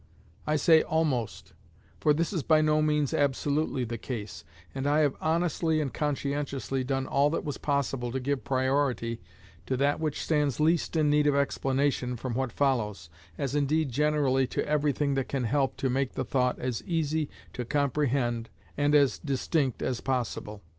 I 0.47 0.55
say 0.55 0.81
"almost;" 0.81 1.53
for 1.99 2.11
this 2.11 2.33
is 2.33 2.41
by 2.41 2.59
no 2.61 2.81
means 2.81 3.13
absolutely 3.13 3.83
the 3.83 3.99
case, 3.99 4.43
and 4.73 4.87
I 4.87 5.01
have 5.01 5.13
honestly 5.21 5.79
and 5.79 5.93
conscientiously 5.93 6.83
done 6.83 7.05
all 7.05 7.29
that 7.29 7.43
was 7.45 7.59
possible 7.59 8.11
to 8.11 8.19
give 8.19 8.43
priority 8.43 9.21
to 9.67 9.77
that 9.77 9.99
which 9.99 10.23
stands 10.23 10.59
least 10.59 10.95
in 10.95 11.11
need 11.11 11.27
of 11.27 11.35
explanation 11.35 12.17
from 12.17 12.33
what 12.33 12.51
follows, 12.51 13.11
as 13.37 13.53
indeed 13.53 13.89
generally 13.91 14.47
to 14.47 14.67
everything 14.67 15.13
that 15.13 15.29
can 15.29 15.43
help 15.43 15.77
to 15.77 15.87
make 15.87 16.13
the 16.13 16.25
thought 16.25 16.57
as 16.57 16.81
easy 16.85 17.29
to 17.53 17.63
comprehend 17.63 18.49
and 18.75 18.95
as 18.95 19.19
distinct 19.19 19.83
as 19.83 20.01
possible. 20.01 20.63